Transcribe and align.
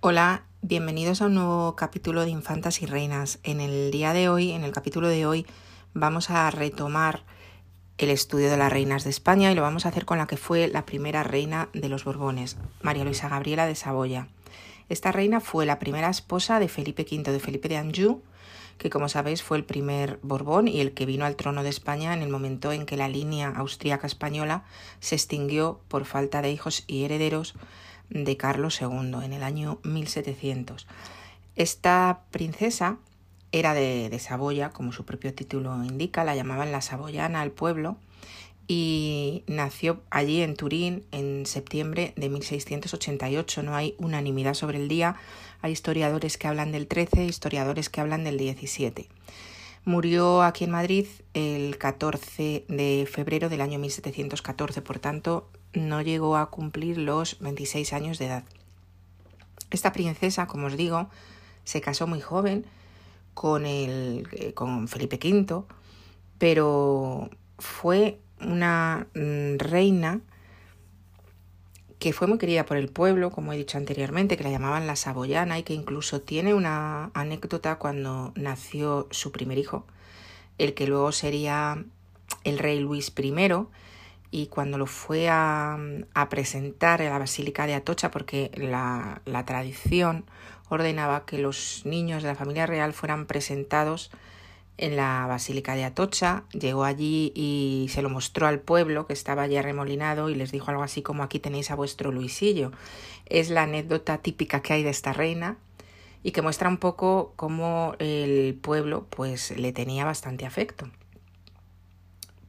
Hola, 0.00 0.44
bienvenidos 0.62 1.20
a 1.20 1.26
un 1.26 1.34
nuevo 1.34 1.74
capítulo 1.74 2.24
de 2.24 2.30
Infantas 2.30 2.82
y 2.82 2.86
Reinas. 2.86 3.40
En 3.42 3.60
el 3.60 3.90
día 3.90 4.12
de 4.12 4.28
hoy, 4.28 4.52
en 4.52 4.62
el 4.62 4.70
capítulo 4.70 5.08
de 5.08 5.26
hoy, 5.26 5.44
vamos 5.92 6.30
a 6.30 6.48
retomar 6.52 7.24
el 7.98 8.10
estudio 8.10 8.48
de 8.48 8.56
las 8.56 8.72
reinas 8.72 9.02
de 9.02 9.10
España 9.10 9.50
y 9.50 9.56
lo 9.56 9.62
vamos 9.62 9.84
a 9.84 9.88
hacer 9.88 10.04
con 10.04 10.18
la 10.18 10.28
que 10.28 10.36
fue 10.36 10.68
la 10.68 10.86
primera 10.86 11.24
reina 11.24 11.68
de 11.72 11.88
los 11.88 12.04
Borbones, 12.04 12.58
María 12.80 13.02
Luisa 13.02 13.28
Gabriela 13.28 13.66
de 13.66 13.74
Saboya. 13.74 14.28
Esta 14.88 15.10
reina 15.10 15.40
fue 15.40 15.66
la 15.66 15.80
primera 15.80 16.10
esposa 16.10 16.60
de 16.60 16.68
Felipe 16.68 17.02
V 17.02 17.32
de 17.32 17.40
Felipe 17.40 17.68
de 17.68 17.78
Anjou, 17.78 18.22
que 18.78 18.90
como 18.90 19.08
sabéis 19.08 19.42
fue 19.42 19.56
el 19.56 19.64
primer 19.64 20.20
Borbón 20.22 20.68
y 20.68 20.80
el 20.80 20.92
que 20.92 21.06
vino 21.06 21.24
al 21.24 21.34
trono 21.34 21.64
de 21.64 21.70
España 21.70 22.14
en 22.14 22.22
el 22.22 22.28
momento 22.28 22.70
en 22.70 22.86
que 22.86 22.96
la 22.96 23.08
línea 23.08 23.48
austríaca 23.48 24.06
española 24.06 24.62
se 25.00 25.16
extinguió 25.16 25.80
por 25.88 26.04
falta 26.04 26.40
de 26.40 26.52
hijos 26.52 26.84
y 26.86 27.02
herederos 27.02 27.56
de 28.10 28.36
Carlos 28.36 28.80
II 28.80 29.24
en 29.24 29.32
el 29.32 29.42
año 29.42 29.78
1700. 29.84 30.86
Esta 31.56 32.22
princesa 32.30 32.98
era 33.52 33.74
de, 33.74 34.10
de, 34.10 34.18
Saboya, 34.18 34.70
como 34.70 34.92
su 34.92 35.04
propio 35.04 35.34
título 35.34 35.82
indica, 35.84 36.24
la 36.24 36.36
llamaban 36.36 36.72
la 36.72 36.80
Saboyana 36.80 37.40
al 37.40 37.50
pueblo, 37.50 37.96
y 38.68 39.44
nació 39.46 40.02
allí 40.10 40.42
en 40.42 40.54
Turín 40.54 41.04
en 41.10 41.46
septiembre 41.46 42.12
de 42.16 42.28
1688. 42.28 43.62
No 43.62 43.74
hay 43.74 43.94
unanimidad 43.98 44.52
sobre 44.52 44.76
el 44.76 44.88
día, 44.88 45.16
hay 45.62 45.72
historiadores 45.72 46.36
que 46.36 46.46
hablan 46.46 46.70
del 46.70 46.86
13, 46.86 47.24
historiadores 47.24 47.88
que 47.88 48.02
hablan 48.02 48.24
del 48.24 48.36
17. 48.36 49.08
Murió 49.86 50.42
aquí 50.42 50.64
en 50.64 50.70
Madrid 50.70 51.06
el 51.32 51.78
14 51.78 52.66
de 52.68 53.08
febrero 53.10 53.48
del 53.48 53.62
año 53.62 53.78
1714, 53.78 54.82
por 54.82 54.98
tanto 54.98 55.48
no 55.72 56.02
llegó 56.02 56.36
a 56.36 56.50
cumplir 56.50 56.98
los 56.98 57.38
26 57.40 57.92
años 57.92 58.18
de 58.18 58.26
edad. 58.26 58.44
Esta 59.70 59.92
princesa, 59.92 60.46
como 60.46 60.66
os 60.66 60.76
digo, 60.76 61.08
se 61.64 61.80
casó 61.80 62.06
muy 62.06 62.20
joven 62.20 62.64
con, 63.34 63.66
el, 63.66 64.26
eh, 64.32 64.54
con 64.54 64.88
Felipe 64.88 65.18
V, 65.22 65.64
pero 66.38 67.30
fue 67.58 68.18
una 68.40 69.06
mm, 69.14 69.58
reina 69.58 70.20
que 71.98 72.12
fue 72.12 72.28
muy 72.28 72.38
querida 72.38 72.64
por 72.64 72.76
el 72.76 72.88
pueblo, 72.88 73.30
como 73.30 73.52
he 73.52 73.56
dicho 73.56 73.76
anteriormente, 73.76 74.36
que 74.36 74.44
la 74.44 74.50
llamaban 74.50 74.86
la 74.86 74.96
Saboyana 74.96 75.58
y 75.58 75.64
que 75.64 75.74
incluso 75.74 76.20
tiene 76.20 76.54
una 76.54 77.10
anécdota 77.12 77.78
cuando 77.78 78.32
nació 78.36 79.08
su 79.10 79.32
primer 79.32 79.58
hijo, 79.58 79.84
el 80.58 80.74
que 80.74 80.86
luego 80.86 81.12
sería 81.12 81.84
el 82.44 82.58
rey 82.58 82.78
Luis 82.78 83.12
I, 83.16 83.32
y 84.30 84.46
cuando 84.46 84.78
lo 84.78 84.86
fue 84.86 85.28
a, 85.28 85.78
presentar 86.30 87.00
en 87.00 87.10
la 87.10 87.18
Basílica 87.18 87.66
de 87.66 87.74
Atocha, 87.74 88.10
porque 88.10 88.50
la, 88.54 89.22
tradición 89.46 90.24
ordenaba 90.68 91.24
que 91.24 91.38
los 91.38 91.82
niños 91.84 92.22
de 92.22 92.28
la 92.28 92.34
familia 92.34 92.66
real 92.66 92.92
fueran 92.92 93.26
presentados 93.26 94.10
en 94.76 94.96
la 94.96 95.26
Basílica 95.26 95.74
de 95.74 95.84
Atocha, 95.84 96.44
llegó 96.52 96.84
allí 96.84 97.32
y 97.34 97.88
se 97.90 98.02
lo 98.02 98.10
mostró 98.10 98.46
al 98.46 98.60
pueblo 98.60 99.06
que 99.06 99.12
estaba 99.12 99.46
ya 99.46 99.62
remolinado 99.62 100.28
y 100.28 100.34
les 100.34 100.52
dijo 100.52 100.70
algo 100.70 100.82
así 100.82 101.02
como 101.02 101.22
aquí 101.22 101.40
tenéis 101.40 101.70
a 101.70 101.74
vuestro 101.74 102.12
Luisillo. 102.12 102.70
Es 103.26 103.50
la 103.50 103.62
anécdota 103.62 104.18
típica 104.18 104.60
que 104.60 104.74
hay 104.74 104.82
de 104.82 104.90
esta 104.90 105.12
reina 105.12 105.56
y 106.22 106.32
que 106.32 106.42
muestra 106.42 106.68
un 106.68 106.76
poco 106.76 107.32
cómo 107.36 107.94
el 107.98 108.58
pueblo 108.60 109.06
pues 109.10 109.56
le 109.56 109.72
tenía 109.72 110.04
bastante 110.04 110.46
afecto. 110.46 110.88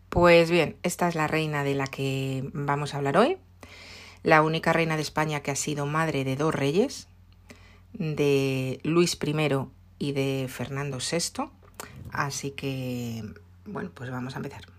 Pues 0.09 0.49
bien, 0.49 0.75
esta 0.81 1.07
es 1.07 1.13
la 1.13 1.27
reina 1.27 1.63
de 1.63 1.75
la 1.75 1.85
que 1.85 2.49
vamos 2.53 2.93
a 2.93 2.97
hablar 2.97 3.15
hoy, 3.15 3.37
la 4.23 4.41
única 4.41 4.73
reina 4.73 4.95
de 4.95 5.03
España 5.03 5.41
que 5.41 5.51
ha 5.51 5.55
sido 5.55 5.85
madre 5.85 6.23
de 6.23 6.35
dos 6.35 6.53
reyes, 6.53 7.07
de 7.93 8.79
Luis 8.83 9.19
I 9.23 9.67
y 9.99 10.11
de 10.13 10.47
Fernando 10.49 10.97
VI. 10.97 11.51
Así 12.11 12.51
que, 12.51 13.23
bueno, 13.65 13.91
pues 13.93 14.09
vamos 14.09 14.33
a 14.33 14.37
empezar. 14.37 14.78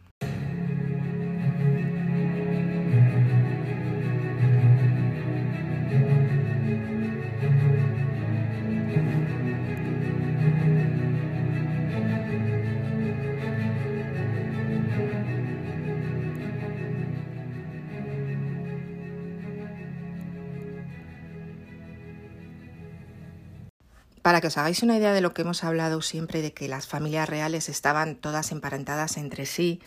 Para 24.31 24.41
que 24.41 24.47
os 24.47 24.59
hagáis 24.59 24.85
una 24.85 24.97
idea 24.97 25.13
de 25.13 25.23
lo 25.23 25.35
que 25.35 25.43
hemos 25.43 25.65
hablado 25.65 26.01
siempre, 26.03 26.41
de 26.41 26.53
que 26.53 26.69
las 26.69 26.87
familias 26.87 27.29
reales 27.29 27.69
estaban 27.69 28.15
todas 28.15 28.53
emparentadas 28.53 29.17
entre 29.17 29.45
sí 29.45 29.81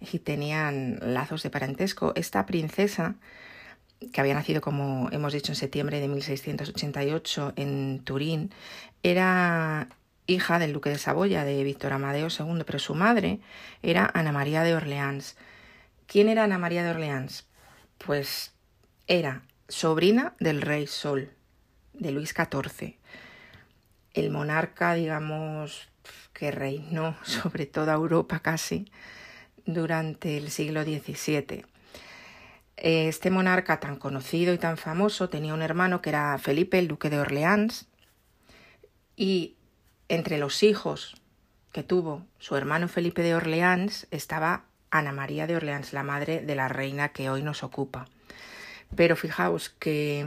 y 0.00 0.20
tenían 0.20 0.98
lazos 1.02 1.42
de 1.42 1.50
parentesco, 1.50 2.14
esta 2.16 2.46
princesa, 2.46 3.16
que 4.10 4.18
había 4.22 4.32
nacido, 4.32 4.62
como 4.62 5.10
hemos 5.12 5.34
dicho, 5.34 5.52
en 5.52 5.56
septiembre 5.56 6.00
de 6.00 6.08
1688 6.08 7.52
en 7.56 8.00
Turín, 8.02 8.50
era 9.02 9.90
hija 10.26 10.58
del 10.58 10.72
duque 10.72 10.88
de 10.88 10.96
Saboya, 10.96 11.44
de 11.44 11.62
Víctor 11.62 11.92
Amadeo 11.92 12.28
II, 12.28 12.62
pero 12.64 12.78
su 12.78 12.94
madre 12.94 13.40
era 13.82 14.10
Ana 14.14 14.32
María 14.32 14.62
de 14.62 14.74
Orleans. 14.74 15.36
¿Quién 16.06 16.30
era 16.30 16.44
Ana 16.44 16.56
María 16.56 16.84
de 16.84 16.88
Orleans? 16.92 17.44
Pues 17.98 18.54
era 19.06 19.42
sobrina 19.68 20.32
del 20.40 20.62
rey 20.62 20.86
Sol, 20.86 21.34
de 21.92 22.12
Luis 22.12 22.30
XIV 22.34 22.98
el 24.14 24.30
monarca, 24.30 24.94
digamos, 24.94 25.88
que 26.32 26.50
reinó 26.50 27.16
sobre 27.24 27.66
toda 27.66 27.94
Europa 27.94 28.40
casi 28.40 28.90
durante 29.66 30.36
el 30.36 30.50
siglo 30.50 30.82
XVII. 30.82 31.64
Este 32.76 33.30
monarca 33.30 33.78
tan 33.78 33.96
conocido 33.96 34.54
y 34.54 34.58
tan 34.58 34.78
famoso 34.78 35.28
tenía 35.28 35.52
un 35.52 35.60
hermano 35.60 36.00
que 36.00 36.08
era 36.10 36.38
Felipe, 36.38 36.78
el 36.78 36.88
duque 36.88 37.10
de 37.10 37.20
Orleans, 37.20 37.86
y 39.16 39.56
entre 40.08 40.38
los 40.38 40.62
hijos 40.62 41.20
que 41.72 41.82
tuvo 41.82 42.26
su 42.38 42.56
hermano 42.56 42.88
Felipe 42.88 43.22
de 43.22 43.34
Orleans 43.34 44.06
estaba 44.10 44.64
Ana 44.90 45.12
María 45.12 45.46
de 45.46 45.56
Orleans, 45.56 45.92
la 45.92 46.02
madre 46.02 46.40
de 46.40 46.54
la 46.54 46.68
reina 46.68 47.10
que 47.10 47.30
hoy 47.30 47.42
nos 47.42 47.62
ocupa. 47.62 48.06
Pero 48.96 49.14
fijaos 49.14 49.68
que 49.68 50.24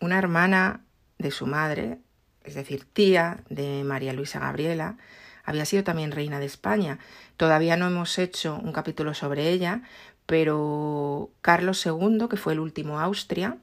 mm, 0.00 0.04
una 0.04 0.18
hermana 0.18 0.84
de 1.18 1.30
su 1.30 1.46
madre, 1.46 1.98
es 2.44 2.54
decir, 2.54 2.84
tía 2.84 3.40
de 3.48 3.84
María 3.84 4.12
Luisa 4.12 4.40
Gabriela, 4.40 4.96
había 5.44 5.64
sido 5.64 5.84
también 5.84 6.12
reina 6.12 6.38
de 6.38 6.46
España. 6.46 6.98
Todavía 7.36 7.76
no 7.76 7.86
hemos 7.86 8.18
hecho 8.18 8.60
un 8.62 8.72
capítulo 8.72 9.14
sobre 9.14 9.50
ella, 9.50 9.82
pero 10.26 11.30
Carlos 11.40 11.84
II, 11.84 12.26
que 12.30 12.36
fue 12.36 12.52
el 12.52 12.60
último 12.60 13.00
Austria, 13.00 13.56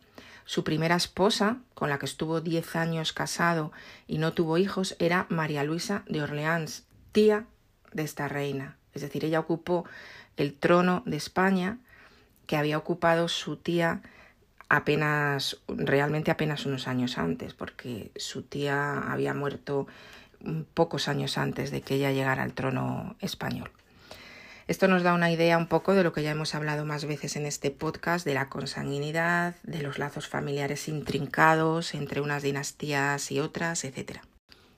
su 0.46 0.64
primera 0.64 0.96
esposa, 0.96 1.58
con 1.74 1.90
la 1.90 2.00
que 2.00 2.06
estuvo 2.06 2.42
diez 2.42 2.76
años 2.76 3.14
casado 3.14 3.72
y 4.08 4.18
no 4.18 4.34
tuvo 4.34 4.58
hijos, 4.58 4.96
era 5.00 5.28
María 5.30 5.64
Luisa 5.64 6.04
de 6.08 6.22
Orleans, 6.22 6.86
tía 7.12 7.46
de 7.94 8.04
esta 8.04 8.28
reina. 8.28 8.78
Es 8.94 9.02
decir, 9.02 9.26
ella 9.26 9.40
ocupó 9.40 9.86
el 10.38 10.54
trono 10.54 11.04
de 11.06 11.18
España 11.18 11.80
que 12.48 12.58
había 12.58 12.78
ocupado 12.78 13.28
su 13.28 13.58
tía 13.58 14.02
apenas, 14.70 15.58
realmente 15.68 16.32
apenas 16.32 16.66
unos 16.66 16.88
años 16.88 17.18
antes, 17.18 17.54
porque 17.54 18.12
su 18.16 18.44
tía 18.44 19.12
había 19.12 19.34
muerto 19.34 19.88
pocos 20.74 21.08
años 21.08 21.38
antes 21.38 21.72
de 21.72 21.82
que 21.82 21.96
ella 21.96 22.12
llegara 22.12 22.44
al 22.44 22.54
trono 22.54 23.16
español. 23.20 23.72
Esto 24.68 24.90
nos 24.90 25.02
da 25.02 25.14
una 25.14 25.32
idea 25.32 25.58
un 25.58 25.68
poco 25.68 25.94
de 25.94 26.04
lo 26.04 26.12
que 26.12 26.24
ya 26.24 26.32
hemos 26.32 26.54
hablado 26.54 26.86
más 26.86 27.06
veces 27.06 27.38
en 27.38 27.46
este 27.46 27.72
podcast, 27.72 28.26
de 28.26 28.34
la 28.34 28.50
consanguinidad, 28.50 29.56
de 29.64 29.82
los 29.82 29.98
lazos 29.98 30.28
familiares 30.28 30.90
intrincados 30.90 31.94
entre 31.94 32.20
unas 32.20 32.44
dinastías 32.44 33.32
y 33.32 33.40
otras, 33.40 33.86
etc. 33.86 34.20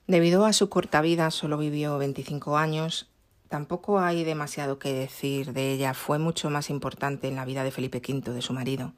Debido 0.06 0.46
a 0.46 0.52
su 0.52 0.68
corta 0.68 1.00
vida, 1.00 1.32
solo 1.32 1.58
vivió 1.58 1.98
25 1.98 2.56
años, 2.56 3.10
tampoco 3.48 3.98
hay 3.98 4.22
demasiado 4.22 4.78
que 4.78 4.94
decir 4.94 5.52
de 5.52 5.72
ella, 5.72 5.92
fue 5.92 6.20
mucho 6.20 6.50
más 6.50 6.70
importante 6.70 7.26
en 7.26 7.34
la 7.34 7.44
vida 7.44 7.64
de 7.64 7.72
Felipe 7.72 7.98
V, 7.98 8.32
de 8.32 8.42
su 8.42 8.52
marido. 8.52 8.92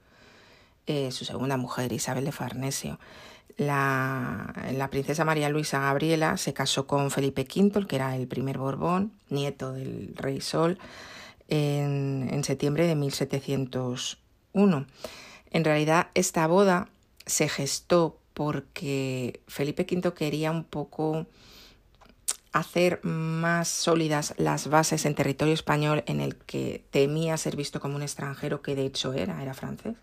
Eh, 0.87 1.13
su 1.13 1.25
segunda 1.25 1.57
mujer, 1.57 1.93
Isabel 1.93 2.25
de 2.25 2.33
Farnesio. 2.33 2.99
La, 3.57 4.89
princesa 4.91 5.25
María 5.25 5.49
Luisa 5.49 5.79
Gabriela 5.81 6.37
se 6.37 6.53
casó 6.53 6.89
con 6.89 7.13
Felipe 7.13 7.43
V, 7.43 7.79
el 7.79 7.87
que 7.87 7.97
era 7.97 8.17
el 8.17 8.27
primer 8.27 8.59
Borbón, 8.59 9.13
nieto 9.29 9.73
del 9.73 10.15
rey 10.17 10.41
Sol, 10.41 10.79
en, 11.49 12.29
en 12.33 12.43
septiembre 12.43 12.87
de 12.87 12.97
1701. 12.97 14.87
En 15.51 15.65
realidad, 15.65 16.09
esta 16.15 16.47
boda 16.49 16.89
se 17.27 17.49
gestó 17.49 18.19
porque 18.35 19.41
Felipe 19.47 19.87
V 19.89 20.15
quería 20.15 20.51
un 20.51 20.65
poco 20.65 21.27
hacer 22.53 22.99
más 23.05 23.69
sólidas 23.69 24.35
las 24.37 24.67
bases 24.69 25.07
en 25.07 25.15
territorio 25.15 25.55
español 25.55 26.03
en 26.07 26.21
el 26.21 26.35
que 26.37 26.85
temía 26.91 27.37
ser 27.37 27.55
visto 27.55 27.81
como 27.81 27.95
un 27.97 28.03
extranjero, 28.03 28.63
que 28.63 28.75
de 28.75 28.87
hecho 28.87 29.13
era, 29.13 29.41
era 29.43 29.55
francés 29.55 29.95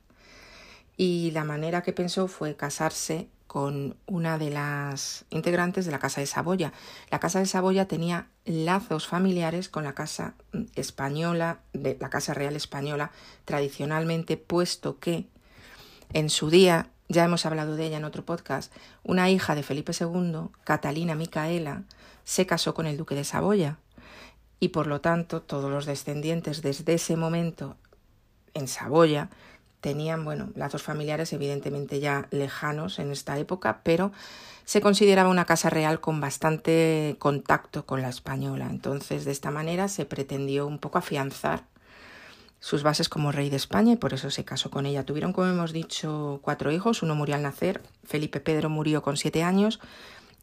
y 0.99 1.31
la 1.31 1.45
manera 1.45 1.81
que 1.81 1.93
pensó 1.93 2.27
fue 2.27 2.57
casarse 2.57 3.29
con 3.47 3.95
una 4.05 4.37
de 4.37 4.49
las 4.49 5.23
integrantes 5.29 5.85
de 5.85 5.93
la 5.93 5.99
Casa 5.99 6.19
de 6.19 6.27
Saboya. 6.27 6.73
La 7.09 7.21
Casa 7.21 7.39
de 7.39 7.45
Saboya 7.45 7.87
tenía 7.87 8.27
lazos 8.43 9.07
familiares 9.07 9.69
con 9.69 9.85
la 9.85 9.93
Casa 9.95 10.33
Española, 10.75 11.61
de 11.71 11.97
la 12.01 12.09
Casa 12.09 12.33
Real 12.33 12.57
Española, 12.57 13.11
tradicionalmente, 13.45 14.35
puesto 14.35 14.99
que 14.99 15.29
en 16.11 16.29
su 16.29 16.49
día, 16.49 16.89
ya 17.07 17.23
hemos 17.23 17.45
hablado 17.45 17.77
de 17.77 17.85
ella 17.85 17.97
en 17.97 18.03
otro 18.03 18.25
podcast, 18.25 18.73
una 19.01 19.29
hija 19.29 19.55
de 19.55 19.63
Felipe 19.63 19.93
II, 19.97 20.49
Catalina 20.65 21.15
Micaela, 21.15 21.83
se 22.25 22.45
casó 22.45 22.73
con 22.73 22.87
el 22.87 22.97
duque 22.97 23.15
de 23.15 23.23
Saboya. 23.23 23.77
Y 24.59 24.67
por 24.67 24.85
lo 24.85 24.99
tanto, 24.99 25.43
todos 25.43 25.71
los 25.71 25.85
descendientes 25.85 26.61
desde 26.61 26.95
ese 26.95 27.15
momento 27.15 27.77
en 28.53 28.67
Saboya 28.67 29.29
tenían, 29.81 30.25
bueno, 30.25 30.49
lazos 30.55 30.83
familiares 30.83 31.31
evidentemente 31.33 31.99
ya 31.99 32.27
lejanos 32.31 32.99
en 32.99 33.11
esta 33.11 33.37
época, 33.37 33.81
pero 33.83 34.11
se 34.65 34.81
consideraba 34.81 35.29
una 35.29 35.45
casa 35.45 35.69
real 35.69 35.99
con 35.99 36.21
bastante 36.21 37.15
contacto 37.19 37.85
con 37.85 38.01
la 38.01 38.09
española. 38.09 38.67
Entonces, 38.69 39.25
de 39.25 39.31
esta 39.31 39.51
manera 39.51 39.87
se 39.87 40.05
pretendió 40.05 40.67
un 40.67 40.79
poco 40.79 40.97
afianzar 40.97 41.63
sus 42.59 42.83
bases 42.83 43.07
como 43.09 43.31
rey 43.31 43.49
de 43.49 43.55
España 43.55 43.93
y 43.93 43.95
por 43.95 44.13
eso 44.13 44.29
se 44.29 44.45
casó 44.45 44.69
con 44.69 44.85
ella. 44.85 45.05
Tuvieron, 45.05 45.33
como 45.33 45.47
hemos 45.47 45.71
dicho, 45.71 46.39
cuatro 46.43 46.71
hijos, 46.71 47.01
uno 47.01 47.15
murió 47.15 47.35
al 47.35 47.41
nacer, 47.41 47.81
Felipe 48.03 48.41
Pedro 48.41 48.69
murió 48.69 49.01
con 49.01 49.17
siete 49.17 49.43
años 49.43 49.79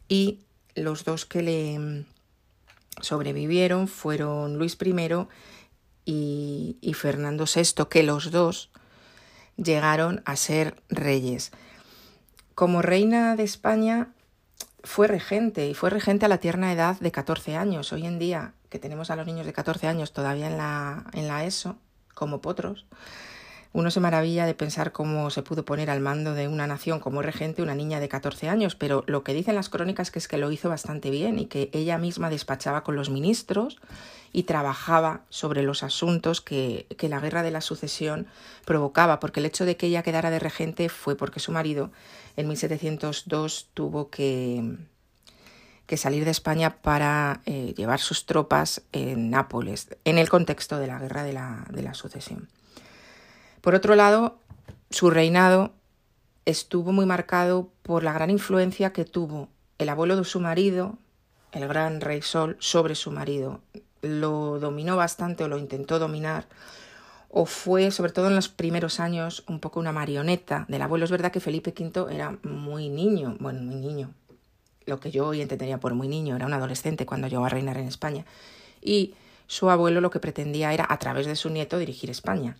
y 0.09 0.41
los 0.75 1.05
dos 1.05 1.25
que 1.25 1.41
le 1.43 2.05
sobrevivieron 3.01 3.87
fueron 3.87 4.57
Luis 4.57 4.77
I 4.83 5.27
y, 6.05 6.77
y 6.81 6.93
Fernando 6.93 7.45
VI, 7.45 7.85
que 7.89 8.03
los 8.03 8.31
dos 8.31 8.71
llegaron 9.57 10.21
a 10.25 10.35
ser 10.35 10.81
reyes. 10.89 11.51
Como 12.55 12.81
reina 12.81 13.35
de 13.35 13.43
España 13.43 14.09
fue 14.83 15.07
regente 15.07 15.67
y 15.67 15.73
fue 15.73 15.89
regente 15.89 16.25
a 16.25 16.29
la 16.29 16.37
tierna 16.37 16.71
edad 16.71 16.99
de 16.99 17.11
14 17.11 17.57
años. 17.57 17.91
Hoy 17.91 18.05
en 18.05 18.19
día, 18.19 18.53
que 18.69 18.79
tenemos 18.79 19.11
a 19.11 19.15
los 19.15 19.27
niños 19.27 19.45
de 19.45 19.53
14 19.53 19.87
años 19.87 20.13
todavía 20.13 20.47
en 20.47 20.57
la, 20.57 21.05
en 21.13 21.27
la 21.27 21.45
ESO, 21.45 21.77
como 22.13 22.41
potros, 22.41 22.85
uno 23.77 23.91
se 23.91 23.99
maravilla 23.99 24.47
de 24.47 24.55
pensar 24.55 24.91
cómo 24.91 25.29
se 25.29 25.43
pudo 25.43 25.63
poner 25.63 25.91
al 25.91 25.99
mando 25.99 26.33
de 26.33 26.47
una 26.47 26.65
nación 26.65 26.99
como 26.99 27.21
regente 27.21 27.61
una 27.61 27.75
niña 27.75 27.99
de 27.99 28.09
14 28.09 28.49
años, 28.49 28.73
pero 28.73 29.03
lo 29.05 29.23
que 29.23 29.35
dicen 29.35 29.53
las 29.53 29.69
crónicas 29.69 30.11
es 30.15 30.27
que 30.27 30.39
lo 30.39 30.51
hizo 30.51 30.67
bastante 30.67 31.11
bien 31.11 31.37
y 31.37 31.45
que 31.45 31.69
ella 31.73 31.99
misma 31.99 32.31
despachaba 32.31 32.83
con 32.83 32.95
los 32.95 33.11
ministros 33.11 33.77
y 34.33 34.43
trabajaba 34.43 35.21
sobre 35.29 35.61
los 35.61 35.83
asuntos 35.83 36.41
que, 36.41 36.87
que 36.97 37.07
la 37.07 37.19
guerra 37.19 37.43
de 37.43 37.51
la 37.51 37.61
sucesión 37.61 38.25
provocaba, 38.65 39.19
porque 39.19 39.41
el 39.41 39.45
hecho 39.45 39.63
de 39.63 39.77
que 39.77 39.85
ella 39.85 40.01
quedara 40.01 40.31
de 40.31 40.39
regente 40.39 40.89
fue 40.89 41.15
porque 41.15 41.39
su 41.39 41.51
marido 41.51 41.91
en 42.35 42.47
1702 42.47 43.69
tuvo 43.75 44.09
que, 44.09 44.75
que 45.85 45.97
salir 45.97 46.25
de 46.25 46.31
España 46.31 46.77
para 46.81 47.41
eh, 47.45 47.75
llevar 47.77 47.99
sus 47.99 48.25
tropas 48.25 48.81
en 48.91 49.29
Nápoles, 49.29 49.95
en 50.03 50.17
el 50.17 50.29
contexto 50.29 50.79
de 50.79 50.87
la 50.87 50.97
guerra 50.97 51.21
de 51.21 51.33
la, 51.33 51.67
de 51.69 51.83
la 51.83 51.93
sucesión. 51.93 52.49
Por 53.61 53.75
otro 53.75 53.95
lado, 53.95 54.39
su 54.89 55.09
reinado 55.09 55.73
estuvo 56.45 56.91
muy 56.91 57.05
marcado 57.05 57.69
por 57.81 58.03
la 58.03 58.13
gran 58.13 58.29
influencia 58.29 58.93
que 58.93 59.03
tuvo 59.03 59.49
el 59.79 59.89
abuelo 59.89 60.15
de 60.15 60.23
su 60.23 60.39
marido, 60.39 60.97
el 61.51 61.67
gran 61.67 62.01
rey 62.01 62.21
Sol, 62.21 62.55
sobre 62.59 62.95
su 62.95 63.11
marido. 63.11 63.61
Lo 64.01 64.59
dominó 64.59 64.95
bastante 64.95 65.43
o 65.43 65.47
lo 65.47 65.57
intentó 65.57 65.99
dominar, 65.99 66.47
o 67.29 67.45
fue, 67.45 67.91
sobre 67.91 68.11
todo 68.11 68.27
en 68.27 68.35
los 68.35 68.47
primeros 68.47 68.99
años, 68.99 69.43
un 69.47 69.59
poco 69.59 69.79
una 69.79 69.91
marioneta 69.91 70.65
del 70.69 70.81
abuelo. 70.81 71.05
Es 71.05 71.11
verdad 71.11 71.31
que 71.31 71.39
Felipe 71.39 71.73
V 71.77 72.13
era 72.13 72.37
muy 72.43 72.89
niño, 72.89 73.35
bueno, 73.39 73.61
muy 73.61 73.75
niño, 73.75 74.11
lo 74.85 74.99
que 74.99 75.11
yo 75.11 75.27
hoy 75.27 75.41
entendería 75.41 75.79
por 75.79 75.95
muy 75.95 76.07
niño, 76.07 76.35
era 76.35 76.45
un 76.45 76.53
adolescente 76.53 77.05
cuando 77.05 77.27
llegó 77.27 77.45
a 77.45 77.49
reinar 77.49 77.77
en 77.77 77.87
España. 77.87 78.25
Y 78.81 79.15
su 79.47 79.69
abuelo 79.69 79.99
lo 79.99 80.11
que 80.11 80.19
pretendía 80.19 80.73
era, 80.73 80.85
a 80.87 80.97
través 80.97 81.25
de 81.25 81.35
su 81.35 81.49
nieto, 81.49 81.77
dirigir 81.77 82.09
España 82.09 82.55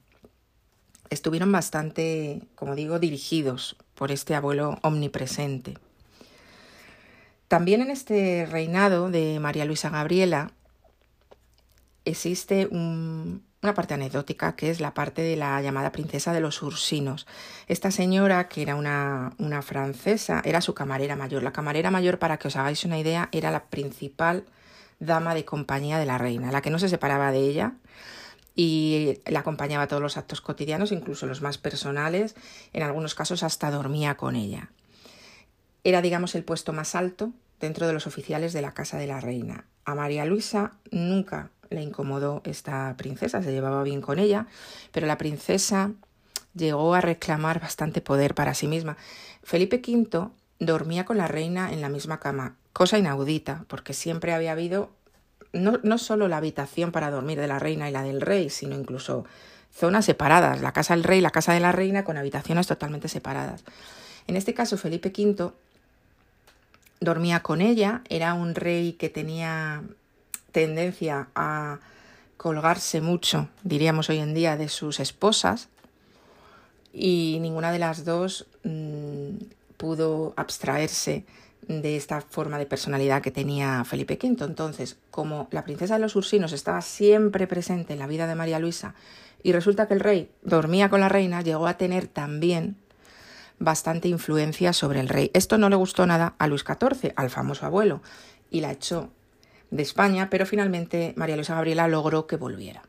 estuvieron 1.09 1.51
bastante, 1.51 2.42
como 2.56 2.75
digo, 2.75 3.00
dirigidos 3.00 3.75
por 3.95 4.12
este 4.12 4.36
abuelo 4.36 4.80
omnipresente. 4.81 5.77
También 7.48 7.81
en 7.81 7.92
este 7.92 8.45
reinado 8.45 9.09
de 9.09 9.39
María 9.39 9.65
Luisa 9.65 9.89
Gabriela 9.89 10.51
existe 12.04 12.68
una 12.68 13.74
parte 13.74 13.94
anecdótica 13.94 14.56
que 14.56 14.69
es 14.69 14.80
la 14.80 14.94
parte 14.94 15.21
de 15.21 15.36
la 15.36 15.62
llamada 15.62 15.92
princesa 15.92 16.33
de 16.33 16.42
los 16.42 16.62
Ursinos. 16.62 17.25
Esta 17.68 17.92
señora, 17.92 18.48
que 18.50 18.62
era 18.62 18.75
una, 18.75 19.33
una 19.38 19.62
francesa, 19.62 20.42
era 20.44 20.62
su 20.62 20.74
camarera 20.74 21.15
mayor. 21.15 21.44
La 21.44 21.53
camarera 21.53 21.89
mayor, 21.89 22.19
para 22.19 22.38
que 22.38 22.50
os 22.50 22.56
hagáis 22.56 22.83
una 22.86 23.00
idea, 23.00 23.30
era 23.31 23.51
la 23.51 23.65
principal 23.65 24.45
dama 25.00 25.33
de 25.33 25.45
compañía 25.45 26.00
de 26.00 26.06
la 26.06 26.18
reina, 26.18 26.51
la 26.51 26.62
que 26.62 26.69
no 26.69 26.80
se 26.80 26.89
separaba 26.89 27.31
de 27.31 27.39
ella 27.39 27.74
y 28.59 29.19
la 29.27 29.42
acompañaba 29.42 29.83
a 29.83 29.88
todos 29.88 30.01
los 30.01 30.18
actos 30.18 30.42
cotidianos, 30.42 30.92
incluso 30.92 31.27
los 31.27 31.44
más 31.44 31.59
personales, 31.59 32.36
en 32.74 32.81
algunos 32.81 33.13
casos 33.13 33.44
hasta 33.44 33.69
dormía 33.69 34.18
con 34.18 34.36
ella. 34.36 34.71
Era, 35.83 36.01
digamos, 36.01 36.33
el 36.33 36.44
puesto 36.44 36.74
más 36.74 36.95
alto 36.95 37.31
dentro 37.59 37.86
de 37.86 37.94
los 37.94 38.07
oficiales 38.07 38.54
de 38.54 38.63
la 38.63 38.74
casa 38.74 38.98
de 38.98 39.06
la 39.06 39.21
reina. 39.21 39.65
A 39.86 39.94
María 39.94 40.25
Luisa 40.25 40.74
nunca 40.89 41.51
le 41.69 41.83
incomodó 41.83 42.42
esta 42.45 42.95
princesa, 42.98 43.44
se 43.44 43.51
llevaba 43.51 43.83
bien 43.83 44.01
con 44.01 44.18
ella, 44.18 44.48
pero 44.92 45.06
la 45.06 45.19
princesa 45.19 45.92
llegó 46.56 46.95
a 46.95 47.01
reclamar 47.01 47.60
bastante 47.60 48.01
poder 48.01 48.33
para 48.33 48.56
sí 48.56 48.68
misma. 48.68 48.98
Felipe 49.44 49.83
V 49.86 50.30
dormía 50.57 51.06
con 51.06 51.18
la 51.18 51.27
reina 51.27 51.71
en 51.71 51.81
la 51.81 51.89
misma 51.89 52.19
cama, 52.19 52.56
cosa 52.74 52.98
inaudita, 52.98 53.65
porque 53.68 53.94
siempre 53.94 54.33
había 54.33 54.53
habido 54.53 54.96
no, 55.57 55.80
no 55.83 55.98
solo 55.98 56.27
la 56.27 56.38
habitación 56.38 56.92
para 56.92 57.12
dormir 57.12 57.39
de 57.39 57.48
la 57.48 57.59
reina 57.59 57.89
y 57.89 57.92
la 57.92 58.04
del 58.04 58.21
rey, 58.21 58.50
sino 58.50 58.75
incluso 58.75 59.25
zonas 59.74 60.06
separadas, 60.06 60.62
la 60.62 60.74
casa 60.74 60.95
del 60.95 61.04
rey 61.04 61.21
la 61.21 61.30
casa 61.30 61.54
de 61.54 61.59
la 61.59 61.71
reina 61.71 62.04
con 62.04 62.18
habitaciones 62.18 62.68
totalmente 62.68 63.07
separadas. 63.07 63.63
En 64.27 64.36
este 64.36 64.54
caso, 64.54 64.77
Felipe 64.77 65.13
V 65.15 65.51
dormía 67.00 67.42
con 67.42 67.62
ella, 67.62 68.01
era 68.09 68.33
un 68.33 68.56
rey 68.56 68.94
que 68.94 69.09
tenía 69.09 69.83
tendencia 70.51 71.27
a 71.36 71.80
colgarse 72.38 73.01
mucho, 73.01 73.50
diríamos 73.63 74.10
hoy 74.10 74.19
en 74.19 74.33
día, 74.33 74.57
de 74.57 74.69
sus 74.69 75.00
esposas, 75.00 75.69
y 76.94 77.38
ninguna 77.42 77.71
de 77.71 77.80
las 77.80 78.06
dos 78.06 78.48
mm, 78.63 79.36
pudo 79.77 80.33
abstraerse 80.35 81.25
de 81.67 81.98
esta 81.98 82.22
forma 82.22 82.57
de 82.57 82.65
personalidad 82.65 83.22
que 83.22 83.31
tenía 83.31 83.84
Felipe 83.84 84.17
V. 84.22 84.46
Entonces, 84.46 84.98
como 85.12 85.48
la 85.51 85.63
princesa 85.63 85.96
de 85.96 86.00
los 86.00 86.15
Ursinos 86.15 86.53
estaba 86.53 86.81
siempre 86.81 87.48
presente 87.48 87.93
en 87.93 88.00
la 88.00 88.07
vida 88.07 88.27
de 88.27 88.36
María 88.36 88.60
Luisa 88.60 88.96
y 89.43 89.51
resulta 89.51 89.88
que 89.88 89.93
el 89.93 90.00
rey 90.00 90.31
dormía 90.43 90.89
con 90.89 91.00
la 91.00 91.10
reina, 91.10 91.41
llegó 91.41 91.67
a 91.67 91.77
tener 91.77 92.07
también 92.07 92.77
bastante 93.60 94.07
influencia 94.07 94.74
sobre 94.74 95.00
el 95.00 95.10
rey. 95.10 95.31
Esto 95.34 95.57
no 95.57 95.69
le 95.69 95.75
gustó 95.75 96.05
nada 96.05 96.36
a 96.38 96.48
Luis 96.48 96.63
XIV, 96.63 97.13
al 97.15 97.29
famoso 97.29 97.65
abuelo, 97.65 98.01
y 98.50 98.62
la 98.62 98.72
echó 98.72 99.10
de 99.72 99.84
España, 99.84 100.29
pero 100.29 100.46
finalmente 100.46 101.13
María 101.17 101.36
Luisa 101.36 101.55
Gabriela 101.55 101.88
logró 101.88 102.27
que 102.27 102.38
volviera. 102.38 102.84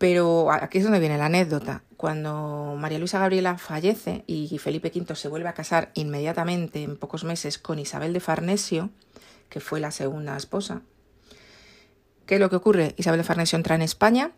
Pero 0.00 0.50
aquí 0.50 0.78
es 0.78 0.84
donde 0.84 0.98
viene 0.98 1.18
la 1.18 1.26
anécdota. 1.26 1.82
Cuando 1.98 2.74
María 2.78 2.98
Luisa 2.98 3.18
Gabriela 3.18 3.58
fallece 3.58 4.24
y 4.26 4.56
Felipe 4.56 4.90
V 4.94 5.14
se 5.14 5.28
vuelve 5.28 5.50
a 5.50 5.52
casar 5.52 5.90
inmediatamente, 5.92 6.82
en 6.82 6.96
pocos 6.96 7.22
meses, 7.22 7.58
con 7.58 7.78
Isabel 7.78 8.14
de 8.14 8.20
Farnesio, 8.20 8.88
que 9.50 9.60
fue 9.60 9.78
la 9.78 9.90
segunda 9.90 10.38
esposa, 10.38 10.80
¿qué 12.24 12.36
es 12.36 12.40
lo 12.40 12.48
que 12.48 12.56
ocurre? 12.56 12.94
Isabel 12.96 13.20
de 13.20 13.24
Farnesio 13.24 13.56
entra 13.58 13.74
en 13.74 13.82
España 13.82 14.32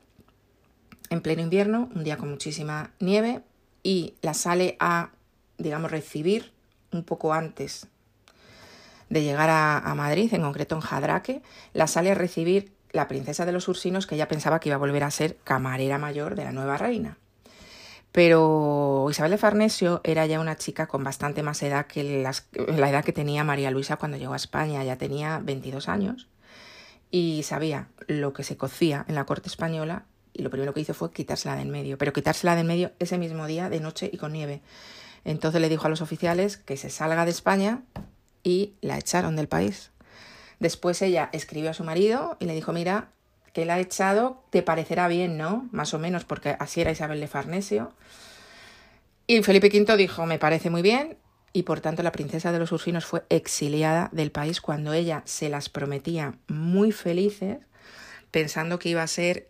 en 1.10 1.20
pleno 1.20 1.42
invierno, 1.42 1.88
un 1.94 2.02
día 2.02 2.16
con 2.16 2.28
muchísima 2.28 2.90
nieve, 2.98 3.42
y 3.84 4.14
la 4.20 4.34
sale 4.34 4.76
a, 4.80 5.10
digamos, 5.58 5.92
recibir 5.92 6.50
un 6.90 7.04
poco 7.04 7.34
antes 7.34 7.86
de 9.10 9.22
llegar 9.22 9.48
a, 9.48 9.78
a 9.78 9.94
Madrid, 9.94 10.34
en 10.34 10.42
concreto 10.42 10.74
en 10.74 10.80
Jadraque, 10.80 11.40
la 11.72 11.86
sale 11.86 12.10
a 12.10 12.16
recibir 12.16 12.72
la 12.92 13.08
princesa 13.08 13.46
de 13.46 13.52
los 13.52 13.68
Ursinos, 13.68 14.06
que 14.06 14.14
ella 14.14 14.28
pensaba 14.28 14.60
que 14.60 14.68
iba 14.68 14.76
a 14.76 14.78
volver 14.78 15.04
a 15.04 15.10
ser 15.10 15.36
camarera 15.44 15.98
mayor 15.98 16.34
de 16.34 16.44
la 16.44 16.52
nueva 16.52 16.76
reina. 16.76 17.18
Pero 18.12 19.06
Isabel 19.10 19.30
de 19.30 19.38
Farnesio 19.38 20.02
era 20.04 20.26
ya 20.26 20.38
una 20.38 20.56
chica 20.56 20.86
con 20.86 21.02
bastante 21.02 21.42
más 21.42 21.62
edad 21.62 21.86
que 21.86 22.22
la 22.22 22.90
edad 22.90 23.04
que 23.04 23.12
tenía 23.12 23.42
María 23.42 23.70
Luisa 23.70 23.96
cuando 23.96 24.18
llegó 24.18 24.34
a 24.34 24.36
España. 24.36 24.84
Ya 24.84 24.96
tenía 24.96 25.40
22 25.42 25.88
años 25.88 26.28
y 27.10 27.42
sabía 27.44 27.88
lo 28.06 28.34
que 28.34 28.44
se 28.44 28.58
cocía 28.58 29.06
en 29.08 29.14
la 29.14 29.24
corte 29.24 29.48
española 29.48 30.04
y 30.34 30.42
lo 30.42 30.50
primero 30.50 30.74
que 30.74 30.80
hizo 30.80 30.94
fue 30.94 31.10
quitársela 31.12 31.56
de 31.56 31.62
en 31.62 31.70
medio, 31.70 31.96
pero 31.96 32.12
quitársela 32.12 32.54
de 32.54 32.62
en 32.62 32.66
medio 32.66 32.92
ese 32.98 33.16
mismo 33.16 33.46
día 33.46 33.70
de 33.70 33.80
noche 33.80 34.10
y 34.12 34.18
con 34.18 34.32
nieve. 34.32 34.60
Entonces 35.24 35.60
le 35.60 35.68
dijo 35.68 35.86
a 35.86 35.90
los 35.90 36.02
oficiales 36.02 36.56
que 36.56 36.76
se 36.76 36.90
salga 36.90 37.24
de 37.24 37.30
España 37.30 37.82
y 38.42 38.74
la 38.80 38.98
echaron 38.98 39.36
del 39.36 39.48
país. 39.48 39.91
Después 40.62 41.02
ella 41.02 41.28
escribió 41.32 41.70
a 41.70 41.74
su 41.74 41.82
marido 41.82 42.36
y 42.38 42.44
le 42.44 42.54
dijo, 42.54 42.72
mira, 42.72 43.08
que 43.52 43.64
la 43.64 43.74
ha 43.74 43.80
echado, 43.80 44.44
te 44.50 44.62
parecerá 44.62 45.08
bien, 45.08 45.36
¿no? 45.36 45.68
Más 45.72 45.92
o 45.92 45.98
menos, 45.98 46.24
porque 46.24 46.54
así 46.56 46.80
era 46.80 46.92
Isabel 46.92 47.18
de 47.18 47.26
Farnesio. 47.26 47.92
Y 49.26 49.42
Felipe 49.42 49.76
V 49.76 49.96
dijo, 49.96 50.24
me 50.24 50.38
parece 50.38 50.70
muy 50.70 50.80
bien, 50.80 51.16
y 51.52 51.64
por 51.64 51.80
tanto 51.80 52.04
la 52.04 52.12
princesa 52.12 52.52
de 52.52 52.60
los 52.60 52.70
Ursinos 52.70 53.04
fue 53.04 53.24
exiliada 53.28 54.08
del 54.12 54.30
país 54.30 54.60
cuando 54.60 54.92
ella 54.92 55.22
se 55.24 55.48
las 55.48 55.68
prometía 55.68 56.36
muy 56.46 56.92
felices, 56.92 57.58
pensando 58.30 58.78
que 58.78 58.90
iba 58.90 59.02
a 59.02 59.08
ser 59.08 59.48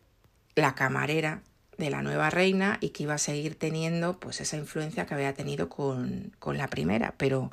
la 0.55 0.75
camarera 0.75 1.43
de 1.77 1.91
la 1.91 2.01
nueva 2.01 2.31
reina 2.31 2.79
y 2.81 2.89
que 2.89 3.03
iba 3.03 3.13
a 3.13 3.19
seguir 3.19 3.59
teniendo 3.59 4.19
pues 4.19 4.41
esa 4.41 4.57
influencia 4.57 5.05
que 5.05 5.13
había 5.13 5.35
tenido 5.35 5.69
con, 5.69 6.33
con 6.39 6.57
la 6.57 6.69
primera, 6.69 7.13
pero 7.19 7.53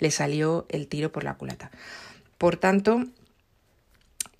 le 0.00 0.10
salió 0.10 0.66
el 0.70 0.88
tiro 0.88 1.12
por 1.12 1.22
la 1.22 1.34
culata. 1.34 1.70
Por 2.38 2.56
tanto, 2.56 3.04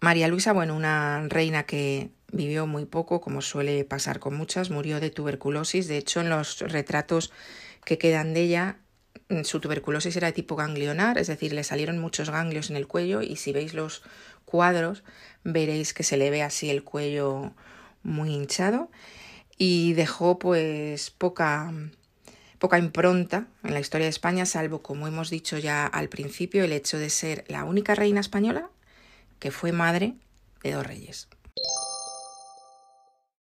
María 0.00 0.28
Luisa, 0.28 0.52
bueno, 0.52 0.76
una 0.76 1.26
reina 1.28 1.64
que 1.64 2.10
vivió 2.30 2.66
muy 2.66 2.84
poco, 2.84 3.20
como 3.20 3.40
suele 3.40 3.84
pasar 3.84 4.18
con 4.18 4.34
muchas, 4.34 4.70
murió 4.70 5.00
de 5.00 5.10
tuberculosis. 5.10 5.88
De 5.88 5.96
hecho, 5.96 6.20
en 6.20 6.28
los 6.28 6.60
retratos 6.60 7.32
que 7.84 7.98
quedan 7.98 8.34
de 8.34 8.42
ella, 8.42 8.76
mm, 9.28 9.42
su 9.44 9.60
tuberculosis 9.60 10.14
era 10.16 10.26
de 10.26 10.32
tipo 10.32 10.56
ganglionar, 10.56 11.18
es 11.18 11.28
decir, 11.28 11.52
le 11.52 11.64
salieron 11.64 11.98
muchos 11.98 12.30
ganglios 12.30 12.70
en 12.70 12.76
el 12.76 12.86
cuello 12.86 13.22
y 13.22 13.36
si 13.36 13.52
veis 13.52 13.72
los 13.74 14.02
cuadros 14.44 15.02
veréis 15.44 15.94
que 15.94 16.02
se 16.02 16.16
le 16.16 16.30
ve 16.30 16.42
así 16.42 16.70
el 16.70 16.84
cuello 16.84 17.52
muy 18.02 18.30
hinchado 18.30 18.90
y 19.58 19.94
dejó 19.94 20.38
pues 20.38 21.10
poca 21.10 21.72
poca 22.58 22.78
impronta 22.78 23.46
en 23.64 23.74
la 23.74 23.80
historia 23.80 24.06
de 24.06 24.10
España, 24.10 24.46
salvo, 24.46 24.82
como 24.82 25.06
hemos 25.06 25.30
dicho 25.30 25.58
ya 25.58 25.86
al 25.86 26.08
principio, 26.08 26.64
el 26.64 26.72
hecho 26.72 26.98
de 26.98 27.10
ser 27.10 27.44
la 27.48 27.64
única 27.64 27.94
reina 27.94 28.20
española 28.20 28.70
que 29.38 29.50
fue 29.50 29.72
madre 29.72 30.14
de 30.62 30.72
dos 30.72 30.86
reyes. 30.86 31.28